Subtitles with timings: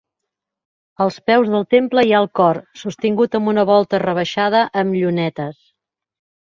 [1.05, 5.63] Als peus del temple hi ha el cor, sostingut amb una volta rebaixada amb llunetes.